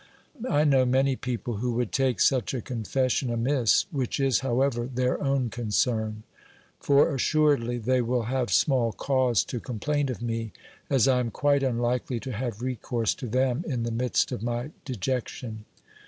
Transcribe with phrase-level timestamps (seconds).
[0.49, 5.21] I know many people who would take such a confession amiss, which is, however, their
[5.23, 6.23] own concern,
[6.79, 10.53] for assuredly they will have small cause to com plain of me,
[10.89, 14.71] as I am quite unlikely to have recourse to them in the midst of my
[14.85, 15.65] dejection.